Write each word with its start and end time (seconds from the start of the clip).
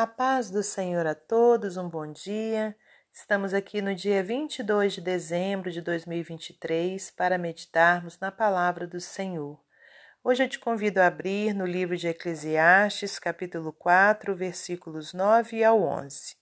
A 0.00 0.06
paz 0.06 0.48
do 0.48 0.62
Senhor 0.62 1.08
a 1.08 1.14
todos, 1.16 1.76
um 1.76 1.88
bom 1.88 2.06
dia. 2.12 2.76
Estamos 3.12 3.52
aqui 3.52 3.82
no 3.82 3.96
dia 3.96 4.22
22 4.22 4.92
de 4.92 5.00
dezembro 5.00 5.72
de 5.72 5.80
2023 5.80 7.10
para 7.10 7.36
meditarmos 7.36 8.16
na 8.20 8.30
palavra 8.30 8.86
do 8.86 9.00
Senhor. 9.00 9.60
Hoje 10.22 10.44
eu 10.44 10.48
te 10.48 10.56
convido 10.56 11.00
a 11.00 11.08
abrir 11.08 11.52
no 11.52 11.66
livro 11.66 11.96
de 11.96 12.06
Eclesiastes, 12.06 13.18
capítulo 13.18 13.72
4, 13.72 14.36
versículos 14.36 15.12
9 15.12 15.64
ao 15.64 15.82
11. 15.82 16.36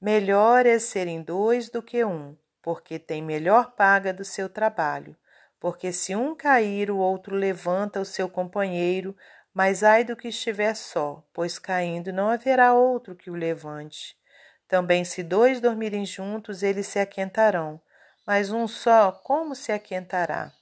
Melhor 0.00 0.64
é 0.64 0.78
serem 0.78 1.22
dois 1.22 1.68
do 1.68 1.82
que 1.82 2.02
um, 2.02 2.34
porque 2.62 2.98
tem 2.98 3.22
melhor 3.22 3.72
paga 3.72 4.10
do 4.10 4.24
seu 4.24 4.48
trabalho. 4.48 5.14
Porque 5.60 5.92
se 5.92 6.16
um 6.16 6.34
cair, 6.34 6.90
o 6.90 6.96
outro 6.96 7.36
levanta 7.36 8.00
o 8.00 8.06
seu 8.06 8.26
companheiro, 8.26 9.14
mas 9.54 9.84
ai 9.84 10.02
do 10.02 10.16
que 10.16 10.28
estiver 10.28 10.74
só, 10.74 11.24
pois 11.32 11.60
caindo 11.60 12.12
não 12.12 12.28
haverá 12.28 12.74
outro 12.74 13.14
que 13.14 13.30
o 13.30 13.34
levante. 13.34 14.18
Também, 14.66 15.04
se 15.04 15.22
dois 15.22 15.60
dormirem 15.60 16.04
juntos, 16.04 16.64
eles 16.64 16.88
se 16.88 16.98
aquentarão, 16.98 17.80
mas 18.26 18.50
um 18.50 18.66
só, 18.66 19.12
como 19.12 19.54
se 19.54 19.70
aquentará? 19.70 20.52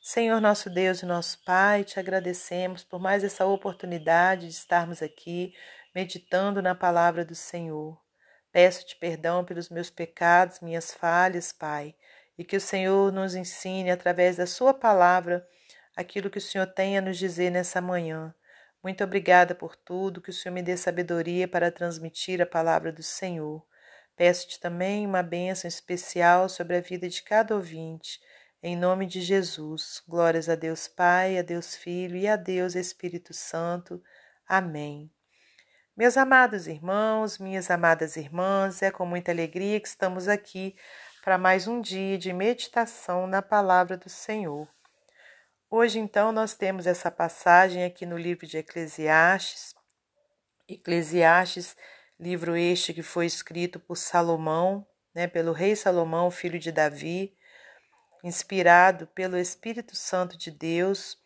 Senhor 0.00 0.40
nosso 0.40 0.70
Deus 0.70 1.02
e 1.02 1.06
nosso 1.06 1.44
Pai, 1.44 1.84
te 1.84 2.00
agradecemos 2.00 2.82
por 2.82 2.98
mais 2.98 3.22
essa 3.22 3.44
oportunidade 3.44 4.46
de 4.46 4.54
estarmos 4.54 5.02
aqui 5.02 5.52
meditando 5.94 6.62
na 6.62 6.74
palavra 6.74 7.24
do 7.24 7.34
Senhor. 7.34 8.00
Peço-te 8.50 8.96
perdão 8.96 9.44
pelos 9.44 9.68
meus 9.68 9.90
pecados, 9.90 10.60
minhas 10.60 10.94
falhas, 10.94 11.52
Pai, 11.52 11.94
e 12.38 12.44
que 12.44 12.56
o 12.56 12.60
Senhor 12.60 13.12
nos 13.12 13.34
ensine 13.34 13.90
através 13.90 14.36
da 14.36 14.46
Sua 14.46 14.72
palavra 14.72 15.46
aquilo 15.98 16.30
que 16.30 16.38
o 16.38 16.40
Senhor 16.40 16.68
tem 16.68 16.96
a 16.96 17.00
nos 17.00 17.18
dizer 17.18 17.50
nessa 17.50 17.80
manhã. 17.80 18.32
Muito 18.80 19.02
obrigada 19.02 19.52
por 19.52 19.74
tudo, 19.74 20.20
que 20.22 20.30
o 20.30 20.32
Senhor 20.32 20.54
me 20.54 20.62
dê 20.62 20.76
sabedoria 20.76 21.48
para 21.48 21.72
transmitir 21.72 22.40
a 22.40 22.46
palavra 22.46 22.92
do 22.92 23.02
Senhor. 23.02 23.66
Peço-te 24.16 24.60
também 24.60 25.04
uma 25.04 25.24
bênção 25.24 25.66
especial 25.66 26.48
sobre 26.48 26.76
a 26.76 26.80
vida 26.80 27.08
de 27.08 27.20
cada 27.20 27.52
ouvinte, 27.52 28.20
em 28.62 28.76
nome 28.76 29.06
de 29.06 29.20
Jesus. 29.20 30.00
Glórias 30.06 30.48
a 30.48 30.54
Deus 30.54 30.86
Pai, 30.86 31.36
a 31.36 31.42
Deus 31.42 31.74
Filho 31.74 32.16
e 32.16 32.28
a 32.28 32.36
Deus 32.36 32.76
Espírito 32.76 33.34
Santo. 33.34 34.00
Amém. 34.46 35.10
Meus 35.96 36.16
amados 36.16 36.68
irmãos, 36.68 37.38
minhas 37.38 37.72
amadas 37.72 38.16
irmãs, 38.16 38.82
é 38.82 38.90
com 38.92 39.04
muita 39.04 39.32
alegria 39.32 39.80
que 39.80 39.88
estamos 39.88 40.28
aqui 40.28 40.76
para 41.24 41.36
mais 41.36 41.66
um 41.66 41.80
dia 41.80 42.16
de 42.16 42.32
meditação 42.32 43.26
na 43.26 43.42
palavra 43.42 43.96
do 43.96 44.08
Senhor. 44.08 44.68
Hoje, 45.70 45.98
então, 45.98 46.32
nós 46.32 46.54
temos 46.54 46.86
essa 46.86 47.10
passagem 47.10 47.84
aqui 47.84 48.06
no 48.06 48.16
livro 48.16 48.46
de 48.46 48.56
Eclesiastes. 48.56 49.74
Eclesiastes, 50.66 51.76
livro 52.18 52.56
este 52.56 52.94
que 52.94 53.02
foi 53.02 53.26
escrito 53.26 53.78
por 53.78 53.96
Salomão, 53.96 54.86
né, 55.14 55.26
pelo 55.26 55.52
rei 55.52 55.76
Salomão, 55.76 56.30
filho 56.30 56.58
de 56.58 56.72
Davi, 56.72 57.36
inspirado 58.24 59.08
pelo 59.08 59.36
Espírito 59.36 59.94
Santo 59.94 60.38
de 60.38 60.50
Deus. 60.50 61.18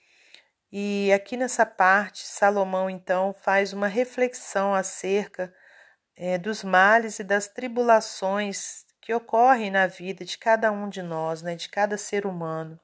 E 0.72 1.12
aqui 1.12 1.36
nessa 1.36 1.64
parte, 1.64 2.26
Salomão 2.26 2.90
então 2.90 3.32
faz 3.32 3.72
uma 3.72 3.86
reflexão 3.86 4.74
acerca 4.74 5.54
é, 6.16 6.36
dos 6.36 6.64
males 6.64 7.20
e 7.20 7.24
das 7.24 7.46
tribulações 7.46 8.84
que 9.00 9.14
ocorrem 9.14 9.70
na 9.70 9.86
vida 9.86 10.24
de 10.24 10.36
cada 10.36 10.72
um 10.72 10.88
de 10.88 11.00
nós, 11.00 11.42
né, 11.42 11.54
de 11.54 11.68
cada 11.68 11.96
ser 11.96 12.26
humano. 12.26 12.80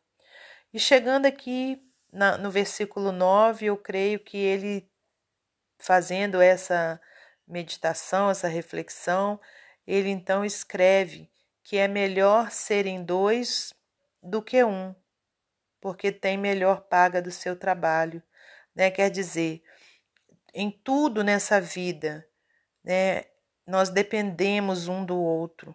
E 0.72 0.78
chegando 0.78 1.26
aqui 1.26 1.82
na, 2.12 2.36
no 2.36 2.50
versículo 2.50 3.10
9, 3.10 3.66
eu 3.66 3.76
creio 3.76 4.20
que 4.20 4.36
ele, 4.36 4.90
fazendo 5.78 6.40
essa 6.40 7.00
meditação, 7.46 8.30
essa 8.30 8.48
reflexão, 8.48 9.40
ele 9.86 10.10
então 10.10 10.44
escreve 10.44 11.30
que 11.62 11.78
é 11.78 11.88
melhor 11.88 12.50
serem 12.50 13.02
dois 13.02 13.72
do 14.22 14.42
que 14.42 14.62
um, 14.62 14.94
porque 15.80 16.12
tem 16.12 16.36
melhor 16.36 16.82
paga 16.82 17.22
do 17.22 17.30
seu 17.30 17.56
trabalho. 17.56 18.22
Né? 18.74 18.90
Quer 18.90 19.10
dizer, 19.10 19.62
em 20.52 20.70
tudo 20.70 21.24
nessa 21.24 21.60
vida, 21.60 22.26
né, 22.84 23.24
nós 23.66 23.88
dependemos 23.88 24.88
um 24.88 25.04
do 25.04 25.18
outro. 25.18 25.74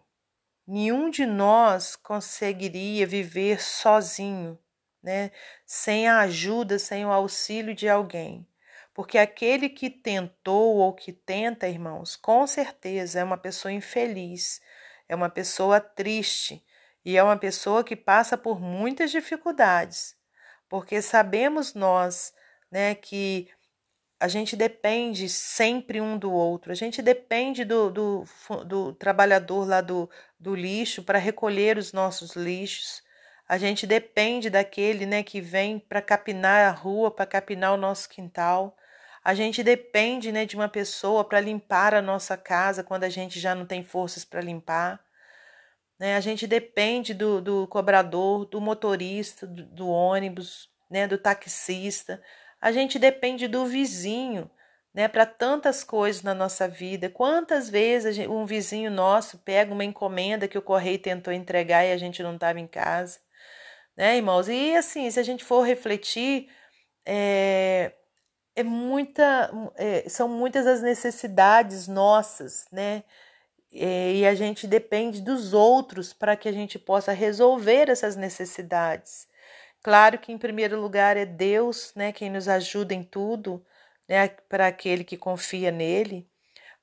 Nenhum 0.67 1.09
de 1.09 1.25
nós 1.25 1.95
conseguiria 1.95 3.05
viver 3.05 3.61
sozinho 3.61 4.57
né? 5.03 5.31
Sem 5.65 6.07
a 6.07 6.19
ajuda, 6.21 6.79
sem 6.79 7.05
o 7.05 7.11
auxílio 7.11 7.75
de 7.75 7.89
alguém. 7.89 8.47
Porque 8.93 9.17
aquele 9.17 9.69
que 9.69 9.89
tentou 9.89 10.77
ou 10.77 10.93
que 10.93 11.11
tenta, 11.11 11.67
irmãos, 11.67 12.15
com 12.15 12.47
certeza 12.47 13.19
é 13.19 13.23
uma 13.23 13.37
pessoa 13.37 13.71
infeliz, 13.71 14.61
é 15.09 15.15
uma 15.15 15.29
pessoa 15.29 15.79
triste 15.79 16.63
e 17.03 17.17
é 17.17 17.23
uma 17.23 17.37
pessoa 17.37 17.83
que 17.83 17.95
passa 17.95 18.37
por 18.37 18.61
muitas 18.61 19.11
dificuldades. 19.11 20.15
Porque 20.69 21.01
sabemos 21.01 21.73
nós, 21.73 22.33
né, 22.71 22.95
que 22.95 23.49
a 24.19 24.27
gente 24.27 24.55
depende 24.55 25.27
sempre 25.27 25.99
um 25.99 26.17
do 26.17 26.31
outro, 26.31 26.71
a 26.71 26.75
gente 26.75 27.01
depende 27.01 27.65
do, 27.65 27.89
do, 27.89 28.25
do 28.65 28.93
trabalhador 28.93 29.67
lá 29.67 29.81
do, 29.81 30.09
do 30.39 30.55
lixo 30.55 31.03
para 31.03 31.19
recolher 31.19 31.77
os 31.77 31.91
nossos 31.91 32.35
lixos, 32.35 33.03
a 33.53 33.57
gente 33.59 33.85
depende 33.85 34.49
daquele, 34.49 35.05
né, 35.05 35.21
que 35.21 35.39
vem 35.39 35.77
para 35.77 36.01
capinar 36.01 36.67
a 36.67 36.71
rua, 36.71 37.11
para 37.11 37.27
capinar 37.27 37.71
o 37.71 37.77
nosso 37.77 38.09
quintal. 38.09 38.75
A 39.23 39.35
gente 39.35 39.61
depende, 39.61 40.31
né, 40.31 40.43
de 40.43 40.55
uma 40.55 40.67
pessoa 40.67 41.23
para 41.23 41.39
limpar 41.39 41.93
a 41.93 42.01
nossa 42.01 42.35
casa 42.35 42.83
quando 42.83 43.03
a 43.03 43.09
gente 43.09 43.39
já 43.39 43.53
não 43.53 43.67
tem 43.67 43.83
forças 43.83 44.25
para 44.25 44.41
limpar. 44.41 44.99
Né? 45.99 46.15
A 46.15 46.19
gente 46.19 46.47
depende 46.47 47.13
do, 47.13 47.39
do 47.39 47.67
cobrador, 47.67 48.45
do 48.45 48.59
motorista, 48.59 49.45
do, 49.45 49.63
do 49.67 49.87
ônibus, 49.87 50.67
né, 50.89 51.07
do 51.07 51.19
taxista. 51.19 52.19
A 52.59 52.71
gente 52.71 52.97
depende 52.97 53.47
do 53.47 53.67
vizinho, 53.67 54.49
né, 54.91 55.07
para 55.07 55.27
tantas 55.27 55.83
coisas 55.83 56.23
na 56.23 56.33
nossa 56.33 56.67
vida. 56.67 57.07
Quantas 57.07 57.69
vezes 57.69 58.15
gente, 58.15 58.29
um 58.29 58.47
vizinho 58.47 58.89
nosso 58.89 59.37
pega 59.37 59.71
uma 59.71 59.85
encomenda 59.85 60.47
que 60.47 60.57
o 60.57 60.61
correio 60.63 60.97
tentou 60.97 61.31
entregar 61.31 61.85
e 61.85 61.91
a 61.91 61.97
gente 61.97 62.23
não 62.23 62.33
estava 62.33 62.59
em 62.59 62.65
casa? 62.65 63.19
Né, 63.95 64.17
irmãos? 64.17 64.47
E 64.47 64.75
assim, 64.75 65.09
se 65.09 65.19
a 65.19 65.23
gente 65.23 65.43
for 65.43 65.61
refletir, 65.61 66.49
é, 67.05 67.93
é 68.55 68.63
muita, 68.63 69.51
é, 69.75 70.07
são 70.09 70.27
muitas 70.27 70.65
as 70.67 70.81
necessidades 70.81 71.87
nossas, 71.87 72.65
né? 72.71 73.03
E 73.75 74.23
a 74.27 74.35
gente 74.35 74.67
depende 74.67 75.19
dos 75.19 75.51
outros 75.51 76.13
para 76.13 76.35
que 76.35 76.47
a 76.47 76.51
gente 76.51 76.77
possa 76.77 77.11
resolver 77.11 77.89
essas 77.89 78.15
necessidades. 78.15 79.27
Claro 79.81 80.19
que 80.19 80.31
em 80.31 80.37
primeiro 80.37 80.79
lugar 80.79 81.17
é 81.17 81.25
Deus, 81.25 81.91
né, 81.95 82.11
quem 82.11 82.29
nos 82.29 82.47
ajuda 82.47 82.93
em 82.93 83.03
tudo, 83.03 83.65
né, 84.07 84.27
para 84.47 84.67
aquele 84.67 85.03
que 85.03 85.17
confia 85.17 85.71
nele. 85.71 86.29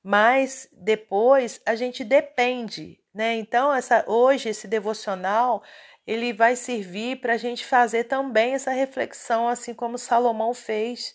Mas 0.03 0.67
depois 0.71 1.61
a 1.65 1.75
gente 1.75 2.03
depende, 2.03 2.99
né? 3.13 3.35
Então 3.35 3.73
essa 3.73 4.03
hoje 4.07 4.49
esse 4.49 4.67
devocional 4.67 5.63
ele 6.05 6.33
vai 6.33 6.55
servir 6.55 7.21
para 7.21 7.33
a 7.33 7.37
gente 7.37 7.65
fazer 7.65 8.05
também 8.05 8.53
essa 8.53 8.71
reflexão, 8.71 9.47
assim 9.47 9.73
como 9.73 9.97
Salomão 9.97 10.53
fez, 10.53 11.13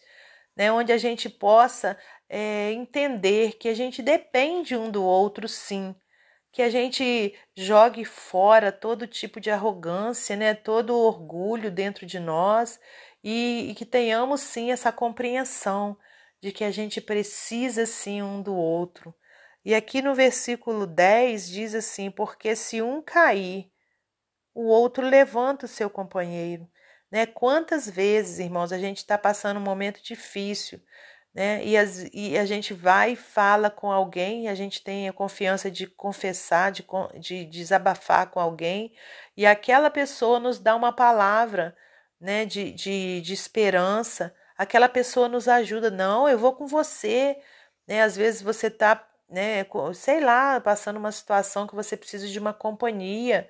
né? 0.56 0.70
onde 0.70 0.92
a 0.92 0.98
gente 0.98 1.28
possa 1.28 1.98
é, 2.28 2.72
entender 2.72 3.54
que 3.54 3.68
a 3.68 3.74
gente 3.74 4.02
depende 4.02 4.76
um 4.76 4.90
do 4.90 5.02
outro, 5.04 5.48
sim, 5.48 5.94
que 6.52 6.62
a 6.62 6.70
gente 6.70 7.34
jogue 7.54 8.04
fora 8.04 8.72
todo 8.72 9.06
tipo 9.06 9.40
de 9.40 9.50
arrogância, 9.50 10.36
né? 10.36 10.54
todo 10.54 10.96
orgulho 10.96 11.70
dentro 11.70 12.06
de 12.06 12.18
nós 12.18 12.80
e, 13.22 13.70
e 13.70 13.74
que 13.74 13.84
tenhamos 13.84 14.40
sim 14.40 14.70
essa 14.70 14.92
compreensão 14.92 15.96
de 16.40 16.52
que 16.52 16.64
a 16.64 16.70
gente 16.70 17.00
precisa 17.00 17.84
sim 17.86 18.22
um 18.22 18.40
do 18.40 18.54
outro. 18.54 19.14
E 19.64 19.74
aqui 19.74 20.00
no 20.00 20.14
versículo 20.14 20.86
10 20.86 21.50
diz 21.50 21.74
assim: 21.74 22.08
Porque 22.08 22.54
se 22.54 22.80
um 22.80 23.02
cair, 23.02 23.68
o 24.56 24.64
outro 24.68 25.06
levanta 25.06 25.66
o 25.66 25.68
seu 25.68 25.90
companheiro. 25.90 26.68
Né? 27.10 27.26
Quantas 27.26 27.88
vezes, 27.88 28.38
irmãos, 28.38 28.72
a 28.72 28.78
gente 28.78 28.98
está 28.98 29.18
passando 29.18 29.58
um 29.58 29.62
momento 29.62 30.02
difícil, 30.02 30.80
né? 31.34 31.62
E, 31.62 31.76
as, 31.76 32.08
e, 32.14 32.38
a 32.38 32.46
gente 32.46 32.72
vai 32.72 33.12
e 33.12 33.16
fala 33.16 33.68
com 33.68 33.92
alguém, 33.92 34.48
a 34.48 34.54
gente 34.54 34.82
tem 34.82 35.06
a 35.06 35.12
confiança 35.12 35.70
de 35.70 35.86
confessar, 35.86 36.72
de, 36.72 36.82
de 37.18 37.44
desabafar 37.44 38.30
com 38.30 38.40
alguém, 38.40 38.94
e 39.36 39.44
aquela 39.44 39.90
pessoa 39.90 40.40
nos 40.40 40.58
dá 40.58 40.74
uma 40.74 40.92
palavra 40.94 41.76
né? 42.18 42.46
de, 42.46 42.72
de, 42.72 43.20
de 43.20 43.34
esperança, 43.34 44.34
aquela 44.56 44.88
pessoa 44.88 45.28
nos 45.28 45.46
ajuda. 45.46 45.90
Não, 45.90 46.26
eu 46.26 46.38
vou 46.38 46.54
com 46.54 46.66
você. 46.66 47.38
Né? 47.86 48.02
Às 48.02 48.16
vezes 48.16 48.40
você 48.40 48.68
está, 48.68 49.06
né, 49.28 49.66
sei 49.94 50.20
lá, 50.20 50.58
passando 50.60 50.96
uma 50.96 51.12
situação 51.12 51.66
que 51.66 51.74
você 51.74 51.96
precisa 51.96 52.26
de 52.26 52.38
uma 52.38 52.54
companhia. 52.54 53.48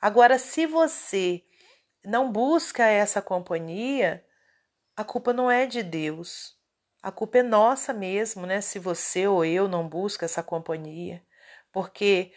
Agora, 0.00 0.38
se 0.38 0.66
você 0.66 1.44
não 2.04 2.32
busca 2.32 2.86
essa 2.86 3.20
companhia, 3.20 4.24
a 4.96 5.04
culpa 5.04 5.32
não 5.32 5.50
é 5.50 5.66
de 5.66 5.82
Deus. 5.82 6.56
A 7.02 7.12
culpa 7.12 7.38
é 7.38 7.42
nossa 7.42 7.92
mesmo, 7.92 8.46
né? 8.46 8.60
Se 8.60 8.78
você 8.78 9.26
ou 9.26 9.44
eu 9.44 9.68
não 9.68 9.88
busca 9.88 10.24
essa 10.24 10.42
companhia. 10.42 11.22
Porque, 11.72 12.32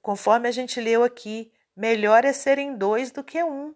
conforme 0.00 0.48
a 0.48 0.52
gente 0.52 0.80
leu 0.80 1.04
aqui, 1.04 1.52
melhor 1.76 2.24
é 2.24 2.32
serem 2.32 2.76
dois 2.76 3.10
do 3.10 3.22
que 3.22 3.42
um. 3.42 3.74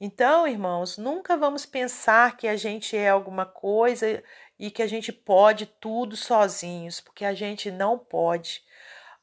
Então, 0.00 0.48
irmãos, 0.48 0.98
nunca 0.98 1.36
vamos 1.36 1.64
pensar 1.64 2.36
que 2.36 2.48
a 2.48 2.56
gente 2.56 2.96
é 2.96 3.08
alguma 3.08 3.46
coisa 3.46 4.22
e 4.58 4.70
que 4.70 4.82
a 4.82 4.86
gente 4.86 5.12
pode 5.12 5.66
tudo 5.66 6.16
sozinhos, 6.16 7.00
porque 7.00 7.24
a 7.24 7.32
gente 7.32 7.70
não 7.70 7.98
pode. 7.98 8.64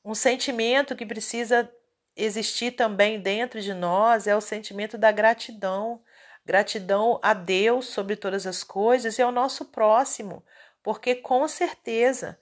Um 0.06 0.16
sentimento 0.16 0.96
que 0.96 1.06
precisa 1.06 1.70
existir 2.20 2.72
também 2.72 3.20
dentro 3.20 3.62
de 3.62 3.74
nós 3.74 4.28
é 4.28 4.36
o 4.36 4.42
sentimento 4.42 4.98
da 4.98 5.12
gratidão. 5.12 6.02
Gratidão 6.46 7.20
a 7.22 7.34
Deus 7.34 7.88
sobre 7.88 8.16
todas 8.16 8.46
as 8.46 8.64
coisas 8.64 9.18
e 9.18 9.22
ao 9.22 9.32
nosso 9.32 9.66
próximo, 9.66 10.44
porque 10.84 11.16
com 11.16 11.48
certeza 11.48 12.40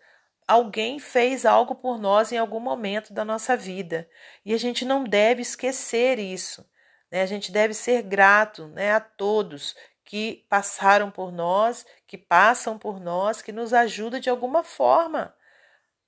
alguém 0.47 0.97
fez 0.97 1.45
algo 1.45 1.75
por 1.75 1.99
nós 1.99 2.31
em 2.31 2.37
algum 2.37 2.59
momento 2.59 3.13
da 3.13 3.25
nossa 3.25 3.57
vida 3.57 4.09
e 4.45 4.53
a 4.53 4.57
gente 4.57 4.85
não 4.85 5.03
deve 5.03 5.41
esquecer 5.41 6.19
isso. 6.19 6.65
Né? 7.11 7.21
A 7.21 7.25
gente 7.25 7.51
deve 7.51 7.73
ser 7.73 8.01
grato 8.01 8.67
né, 8.67 8.93
a 8.93 8.99
todos 8.99 9.75
que 10.05 10.45
passaram 10.49 11.11
por 11.11 11.31
nós, 11.31 11.85
que 12.07 12.17
passam 12.17 12.79
por 12.79 12.99
nós, 12.99 13.41
que 13.41 13.51
nos 13.51 13.73
ajudam 13.73 14.21
de 14.21 14.29
alguma 14.29 14.63
forma. 14.63 15.35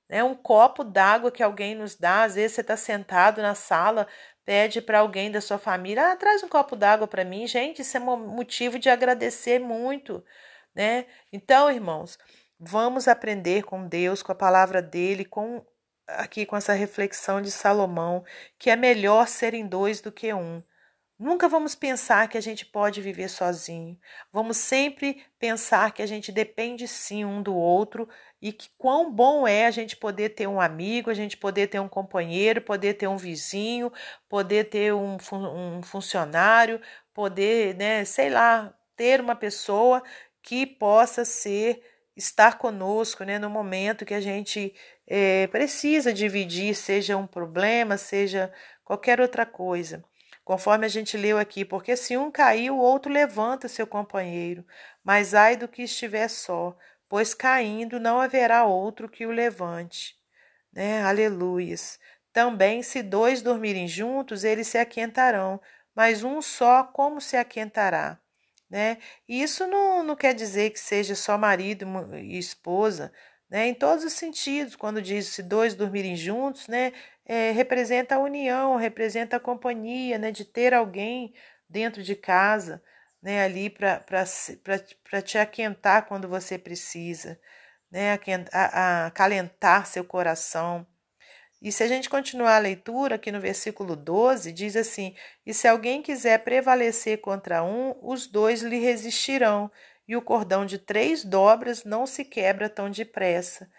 Né? 0.10 0.24
Um 0.24 0.36
copo 0.36 0.84
d'água 0.84 1.32
que 1.32 1.44
alguém 1.44 1.76
nos 1.76 1.96
dá, 1.96 2.24
às 2.24 2.36
vezes 2.36 2.54
você 2.54 2.62
está 2.62 2.76
sentado 2.76 3.42
na 3.42 3.54
sala, 3.54 4.08
pede 4.44 4.82
para 4.82 5.00
alguém 5.00 5.32
da 5.32 5.40
sua 5.40 5.60
família, 5.60 6.12
ah, 6.12 6.16
traz 6.16 6.44
um 6.44 6.50
copo 6.50 6.76
d'água 6.76 7.08
para 7.08 7.24
mim. 7.24 7.46
Gente, 7.46 7.84
isso 7.84 7.96
é 7.96 8.00
motivo 8.00 8.80
de 8.80 8.90
agradecer 8.90 9.60
muito. 9.60 10.24
Né? 10.74 11.06
Então, 11.32 11.72
irmãos, 11.72 12.18
vamos 12.60 13.08
aprender 13.08 13.64
com 13.64 13.88
Deus, 13.88 14.24
com 14.24 14.32
a 14.32 14.36
palavra 14.36 14.82
dele, 14.82 15.24
com 15.24 15.64
aqui 16.08 16.46
com 16.46 16.58
essa 16.58 16.74
reflexão 16.74 17.42
de 17.42 17.52
Salomão, 17.52 18.24
que 18.58 18.70
é 18.72 18.76
melhor 18.76 19.28
serem 19.28 19.68
dois 19.68 20.02
do 20.02 20.12
que 20.12 20.34
um. 20.34 20.64
Nunca 21.20 21.50
vamos 21.50 21.76
pensar 21.76 22.30
que 22.30 22.38
a 22.38 22.42
gente 22.42 22.66
pode 22.66 23.02
viver 23.02 23.28
sozinho. 23.28 24.00
Vamos 24.32 24.56
sempre 24.56 25.22
pensar 25.38 25.92
que 25.92 26.02
a 26.02 26.06
gente 26.06 26.32
depende 26.32 26.88
sim 26.88 27.26
um 27.26 27.44
do 27.44 27.54
outro 27.54 28.08
e 28.42 28.54
que 28.54 28.70
quão 28.78 29.12
bom 29.12 29.48
é 29.48 29.66
a 29.66 29.72
gente 29.72 29.98
poder 29.98 30.30
ter 30.30 30.48
um 30.48 30.62
amigo, 30.62 31.10
a 31.10 31.14
gente 31.14 31.36
poder 31.36 31.68
ter 31.68 31.80
um 31.80 31.90
companheiro, 31.90 32.62
poder 32.62 32.94
ter 32.94 33.08
um 33.08 33.18
vizinho, 33.18 33.92
poder 34.30 34.66
ter 34.66 34.94
um, 34.94 35.18
um 35.32 35.82
funcionário, 35.82 36.82
poder, 37.14 37.76
né, 37.76 38.06
sei 38.06 38.30
lá, 38.30 38.74
ter 38.96 39.20
uma 39.20 39.36
pessoa 39.36 40.02
que 40.42 40.66
possa 40.66 41.26
ser 41.26 41.84
estar 42.16 42.58
conosco, 42.58 43.24
né, 43.24 43.40
no 43.40 43.50
momento 43.50 44.06
que 44.06 44.14
a 44.14 44.22
gente 44.22 44.74
é, 45.08 45.48
precisa 45.48 46.14
dividir, 46.14 46.76
seja 46.76 47.18
um 47.18 47.28
problema, 47.28 47.98
seja 47.98 48.52
qualquer 48.84 49.20
outra 49.20 49.46
coisa. 49.46 50.04
Conforme 50.44 50.86
a 50.86 50.90
gente 50.90 51.16
leu 51.16 51.38
aqui, 51.38 51.64
porque 51.64 51.96
se 51.96 52.18
um 52.18 52.32
cair, 52.32 52.72
o 52.72 52.78
outro 52.78 53.12
levanta 53.12 53.68
seu 53.68 53.86
companheiro, 53.86 54.66
mas 55.04 55.34
ai 55.34 55.56
do 55.56 55.68
que 55.68 55.84
estiver 55.84 56.28
só, 56.28 56.76
pois 57.10 57.34
caindo 57.34 58.00
não 58.00 58.22
haverá 58.22 58.64
outro 58.64 59.10
que 59.10 59.26
o 59.26 59.32
levante. 59.32 60.18
Né? 60.72 61.02
Aleluias. 61.04 62.00
Também, 62.32 62.82
se 62.84 63.04
dois 63.04 63.42
dormirem 63.42 63.88
juntos, 63.88 64.44
eles 64.44 64.68
se 64.68 64.78
aquentarão, 64.78 65.60
mas 65.96 66.24
um 66.24 66.42
só, 66.42 66.84
como 66.84 67.20
se 67.20 67.36
aquentará? 67.36 68.20
Né? 68.70 69.00
Isso 69.28 69.68
não, 69.68 70.04
não 70.04 70.16
quer 70.16 70.34
dizer 70.34 70.70
que 70.70 70.80
seja 70.80 71.16
só 71.16 71.38
marido 71.38 71.86
e 72.16 72.38
esposa, 72.38 73.12
né? 73.50 73.68
em 73.68 73.74
todos 73.74 74.06
os 74.06 74.14
sentidos, 74.14 74.76
quando 74.76 75.02
diz 75.02 75.26
se 75.28 75.42
dois 75.42 75.74
dormirem 75.74 76.16
juntos, 76.16 76.68
né? 76.68 76.94
é, 77.30 77.52
representa 77.52 78.16
a 78.16 78.20
união, 78.20 78.76
representa 78.76 79.38
a 79.38 79.40
companhia, 79.40 80.18
né, 80.18 80.32
de 80.32 80.44
ter 80.44 80.74
alguém 80.74 81.32
dentro 81.70 82.02
de 82.02 82.16
casa, 82.16 82.82
né, 83.21 83.44
ali 83.44 83.69
para 83.69 85.21
te 85.21 85.38
aquentar 85.38 86.07
quando 86.07 86.27
você 86.27 86.57
precisa, 86.57 87.39
né, 87.92 88.13
a, 88.54 88.60
a 88.60 89.06
acalentar 89.07 89.86
seu 89.86 90.04
coração. 90.04 90.86
E 91.62 91.71
se 91.71 91.83
a 91.83 91.88
gente 91.88 92.10
continuar 92.10 92.56
a 92.56 92.60
leitura, 92.60 93.16
aqui 93.16 93.31
no 93.31 93.42
versículo 93.42 93.95
12, 93.95 94.51
diz 94.54 94.75
assim: 94.77 95.13
E 95.45 95.54
se 95.54 95.68
alguém 95.68 96.01
quiser 96.01 96.39
prevalecer 96.44 97.19
contra 97.19 97.63
um, 97.63 97.94
os 98.01 98.27
dois 98.27 98.62
lhe 98.62 98.80
resistirão, 98.80 99.69
e 100.07 100.16
o 100.16 100.21
cordão 100.21 100.66
de 100.66 100.77
três 100.77 101.24
dobras 101.24 101.83
não 101.83 102.06
se 102.06 102.24
quebra 102.24 102.69
tão 102.69 102.89
depressa 102.89 103.69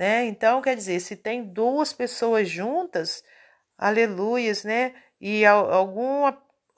né? 0.00 0.24
Então, 0.26 0.62
quer 0.62 0.76
dizer, 0.76 1.00
se 1.00 1.14
tem 1.16 1.44
duas 1.44 1.92
pessoas 1.92 2.48
juntas, 2.48 3.22
aleluias, 3.76 4.64
né? 4.64 4.94
E 5.20 5.44
alguma 5.44 6.32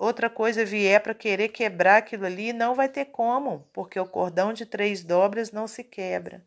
outra 0.04 0.28
coisa 0.28 0.64
vier 0.64 1.00
para 1.00 1.14
querer 1.14 1.48
quebrar 1.48 1.98
aquilo 1.98 2.26
ali, 2.26 2.52
não 2.52 2.74
vai 2.74 2.88
ter 2.88 3.06
como, 3.06 3.68
porque 3.72 3.98
o 3.98 4.06
cordão 4.06 4.52
de 4.52 4.66
três 4.66 5.04
dobras 5.04 5.52
não 5.52 5.66
se 5.66 5.84
quebra. 5.84 6.44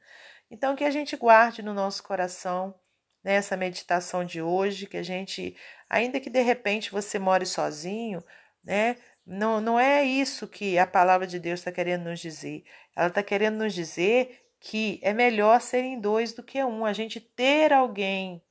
Então, 0.52 0.75
que 0.75 0.84
a 0.84 0.92
gente 0.92 1.16
guarde 1.16 1.63
no 1.63 1.74
nosso 1.74 2.04
coração 2.04 2.75
nessa 3.24 3.56
né, 3.56 3.66
meditação 3.66 4.24
de 4.24 4.42
hoje, 4.42 4.86
que 4.86 4.98
a 4.98 5.04
gente, 5.04 5.56
ainda 5.90 6.19
que 6.19 6.30
de 6.30 6.42
repente 6.42 6.92
você 6.92 7.18
more 7.18 7.46
sozinho, 7.46 8.24
né? 8.63 8.98
Não, 9.25 9.60
não 9.60 9.80
é 9.80 10.04
isso 10.04 10.48
que 10.48 10.78
a 10.78 10.86
palavra 10.86 11.25
de 11.25 11.40
Deus 11.40 11.60
está 11.60 11.72
querendo 11.72 12.04
nos 12.04 12.19
dizer. 12.19 12.63
Ela 12.96 13.08
está 13.08 13.24
querendo 13.24 13.58
nos 13.58 13.74
dizer 13.74 14.46
que 14.60 15.00
é 15.01 15.13
melhor 15.13 15.60
serem 15.60 16.00
dois 16.00 16.34
do 16.34 16.44
que 16.44 16.63
um, 16.63 16.86
a 16.86 16.94
gente 16.94 17.19
ter 17.19 17.74
alguém 17.74 18.44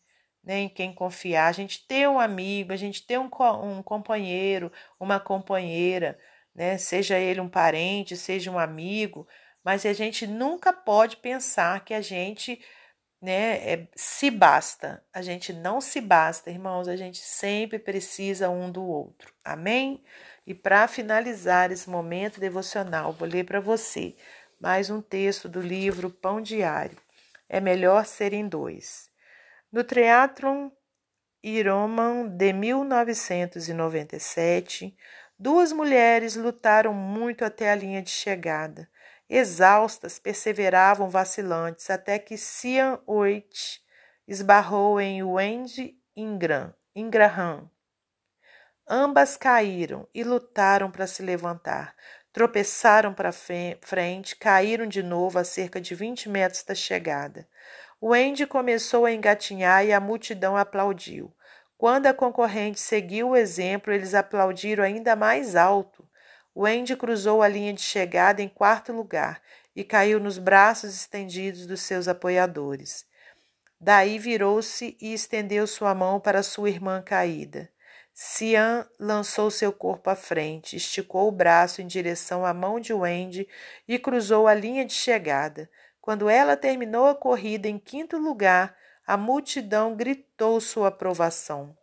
né, 0.45 0.61
em 0.61 0.69
quem 0.69 0.93
confiar, 0.93 1.49
a 1.49 1.53
gente 1.53 1.87
ter 1.87 2.09
um 2.09 2.21
amigo, 2.21 2.73
a 2.73 2.77
gente 2.77 3.07
ter 3.07 3.19
um, 3.19 3.31
um 3.63 3.83
companheiro, 3.83 4.71
uma 5.01 5.19
companheira, 5.19 6.19
né, 6.55 6.77
seja 6.77 7.19
ele 7.19 7.41
um 7.41 7.49
parente, 7.49 8.17
seja 8.17 8.51
um 8.51 8.59
amigo, 8.59 9.27
mas 9.65 9.87
a 9.87 9.93
gente 9.93 10.27
nunca 10.27 10.73
pode 10.73 11.17
pensar 11.17 11.83
que 11.85 11.95
a 11.95 12.01
gente 12.01 12.61
né, 13.25 13.73
é, 13.73 13.89
se 13.97 14.31
basta. 14.31 15.03
A 15.13 15.23
gente 15.23 15.51
não 15.51 15.81
se 15.81 15.99
basta, 16.01 16.51
irmãos, 16.51 16.89
a 16.89 16.95
gente 16.95 17.19
sempre 17.19 17.79
precisa 17.79 18.51
um 18.51 18.71
do 18.71 18.85
outro. 18.85 19.33
Amém? 19.43 20.05
E 20.47 20.53
para 20.53 20.87
finalizar 20.87 21.73
esse 21.73 21.89
momento 21.89 22.39
devocional, 22.39 23.15
vou 23.15 23.27
ler 23.27 23.45
para 23.45 23.61
você 23.61 24.15
mais 24.61 24.91
um 24.91 25.01
texto 25.01 25.49
do 25.49 25.61
livro 25.61 26.11
Pão 26.11 26.41
Diário. 26.41 26.99
É 27.49 27.61
melhor 27.61 28.05
serem 28.05 28.47
dois. 28.47 29.14
No 29.75 29.83
Triathlon 29.83 30.71
Ironman 31.43 32.29
de 32.29 32.53
1997, 32.53 34.97
duas 35.37 35.73
mulheres 35.73 36.37
lutaram 36.37 36.95
muito 36.95 37.45
até 37.45 37.73
a 37.73 37.75
linha 37.75 38.01
de 38.01 38.11
chegada. 38.11 38.89
Exaustas, 39.29 40.21
perseveravam 40.21 41.11
vacilantes 41.11 41.91
até 41.91 42.21
que 42.21 42.39
Cian 42.39 43.01
Oit 43.05 43.83
esbarrou 44.29 45.01
em 45.01 45.25
Wendy 45.25 45.99
Ingram, 46.15 46.73
Ingraham. 46.95 47.69
Ambas 48.89 49.37
caíram 49.37 50.07
e 50.15 50.23
lutaram 50.23 50.89
para 50.89 51.09
se 51.09 51.21
levantar, 51.21 51.97
Tropeçaram 52.35 53.15
para 53.15 53.31
frente, 53.31 54.35
caíram 54.35 54.89
de 54.89 55.05
novo 55.05 55.39
a 55.39 55.45
cerca 55.45 55.81
de 55.81 55.95
20 55.95 56.29
metros 56.29 56.65
da 56.65 56.75
chegada. 56.75 57.49
O 58.07 58.13
Andy 58.13 58.47
começou 58.47 59.07
a 59.07 59.13
engatinhar 59.13 59.83
e 59.83 59.91
a 59.91 59.99
multidão 59.99 60.59
aplaudiu. 60.59 61.35
Quando 61.79 62.07
a 62.07 62.13
concorrente 62.13 62.79
seguiu 62.79 63.31
o 63.31 63.35
exemplo, 63.35 63.91
eles 63.91 64.13
aplaudiram 64.13 64.85
ainda 64.85 65.17
mais 65.17 65.57
alto. 65.57 66.07
O 66.55 66.67
Andy 66.67 66.97
cruzou 66.97 67.41
a 67.41 67.49
linha 67.49 67.73
de 67.73 67.81
chegada 67.81 68.43
em 68.43 68.49
quarto 68.51 68.93
lugar 68.93 69.41
e 69.75 69.83
caiu 69.83 70.21
nos 70.21 70.37
braços 70.37 70.95
estendidos 70.95 71.67
dos 71.67 71.81
seus 71.81 72.07
apoiadores. 72.07 73.07
Daí 73.81 74.19
virou-se 74.19 74.99
e 75.01 75.15
estendeu 75.15 75.67
sua 75.67 75.95
mão 75.95 76.21
para 76.21 76.43
sua 76.43 76.69
irmã 76.69 77.01
caída. 77.01 77.71
Cian 78.13 78.87
lançou 79.01 79.51
seu 79.51 79.73
corpo 79.73 80.11
à 80.11 80.15
frente, 80.15 80.77
esticou 80.77 81.27
o 81.27 81.33
braço 81.33 81.81
em 81.81 81.87
direção 81.87 82.45
à 82.45 82.53
mão 82.53 82.79
de 82.79 82.93
Wendy 82.93 83.49
e 83.89 83.99
cruzou 83.99 84.47
a 84.47 84.53
linha 84.53 84.85
de 84.85 84.93
chegada. 84.93 85.71
Quando 86.05 86.29
ela 86.29 86.55
terminou 86.55 87.07
a 87.07 87.15
corrida 87.15 87.67
em 87.67 87.79
quinto 87.79 88.19
lugar, 88.19 88.77
a 89.07 89.17
multidão 89.17 89.97
gritou 89.97 90.61
sua 90.61 90.89
aprovação. 90.89 91.75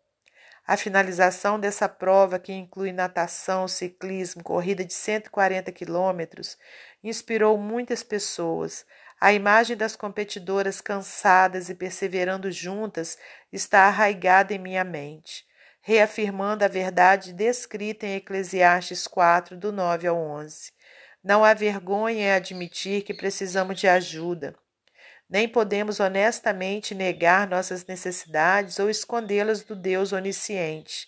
A 0.64 0.78
finalização 0.78 1.60
dessa 1.60 1.90
prova, 1.90 2.38
que 2.38 2.54
inclui 2.54 2.92
natação, 2.92 3.68
ciclismo, 3.68 4.44
corrida 4.44 4.86
de 4.86 4.94
140 4.94 5.72
quilômetros, 5.72 6.56
inspirou 7.04 7.58
muitas 7.58 8.04
pessoas. 8.04 8.86
A 9.20 9.34
imagem 9.34 9.76
das 9.76 9.96
competidoras 9.96 10.82
cansadas 10.82 11.68
e 11.68 11.74
perseverando 11.74 12.52
juntas 12.52 13.18
está 13.52 13.88
arraigada 13.88 14.54
em 14.54 14.60
minha 14.60 14.84
mente 14.84 15.50
reafirmando 15.82 16.64
a 16.64 16.68
verdade 16.68 17.34
descrita 17.34 18.06
em 18.06 18.16
Eclesiastes 18.16 19.08
4, 19.08 19.58
do 19.58 19.72
9 19.72 20.08
ao 20.08 20.16
11. 20.16 20.72
Não 21.24 21.46
há 21.46 21.54
vergonha 21.54 22.20
em 22.20 22.32
admitir 22.32 23.04
que 23.04 23.14
precisamos 23.14 23.80
de 23.80 23.88
ajuda. 23.88 24.56
Nem 25.30 25.48
podemos 25.48 26.00
honestamente 26.00 26.96
negar 26.96 27.48
nossas 27.48 27.86
necessidades 27.86 28.80
ou 28.80 28.90
escondê-las 28.90 29.64
do 29.64 29.76
Deus 29.76 30.14
onisciente. 30.14 31.08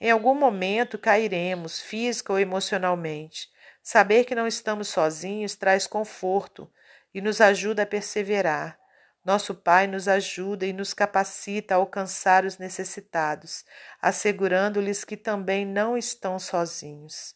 Em 0.00 0.10
algum 0.10 0.34
momento 0.34 0.98
cairemos, 0.98 1.80
física 1.80 2.32
ou 2.32 2.38
emocionalmente. 2.38 3.48
Saber 3.80 4.24
que 4.24 4.34
não 4.34 4.46
estamos 4.46 4.88
sozinhos 4.88 5.54
traz 5.54 5.86
conforto 5.86 6.70
e 7.14 7.20
nos 7.20 7.40
ajuda 7.40 7.84
a 7.84 7.86
perseverar. 7.86 8.76
Nosso 9.24 9.54
Pai 9.54 9.86
nos 9.86 10.08
ajuda 10.08 10.66
e 10.66 10.72
nos 10.72 10.92
capacita 10.92 11.74
a 11.74 11.78
alcançar 11.78 12.44
os 12.44 12.58
necessitados, 12.58 13.64
assegurando-lhes 14.02 15.04
que 15.04 15.16
também 15.16 15.64
não 15.64 15.96
estão 15.96 16.38
sozinhos. 16.38 17.34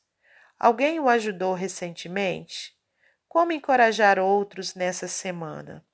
Alguém 0.58 0.98
o 0.98 1.08
ajudou 1.08 1.54
recentemente? 1.54 2.76
Como 3.28 3.52
encorajar 3.52 4.18
outros 4.18 4.74
nessa 4.74 5.06
semana? 5.06 5.84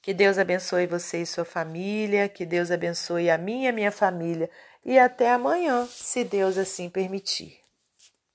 Que 0.00 0.14
Deus 0.14 0.38
abençoe 0.38 0.86
você 0.86 1.22
e 1.22 1.26
sua 1.26 1.44
família, 1.44 2.28
que 2.28 2.46
Deus 2.46 2.70
abençoe 2.70 3.28
a 3.28 3.36
minha 3.36 3.66
e 3.66 3.68
a 3.68 3.72
minha 3.72 3.92
família, 3.92 4.48
e 4.84 4.98
até 4.98 5.32
amanhã, 5.32 5.84
se 5.86 6.22
Deus 6.22 6.56
assim 6.56 6.88
permitir. 6.88 7.65